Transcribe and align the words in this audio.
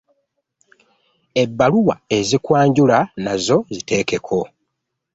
Ebbaluwa 1.43 1.95
ezikwanjula 2.17 2.97
nazo 3.23 3.57
ziteekeko. 3.73 4.39